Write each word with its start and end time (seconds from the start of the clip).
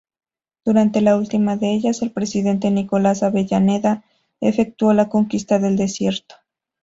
Durante 0.65 0.99
la 1.01 1.15
última 1.15 1.57
de 1.57 1.73
ellas, 1.75 2.01
el 2.01 2.09
presidente 2.11 2.71
Nicolás 2.71 3.21
Avellaneda 3.21 4.03
efectuó 4.39 4.93
la 4.93 5.09
Conquista 5.09 5.59
del 5.59 5.77
Desierto. 5.77 6.37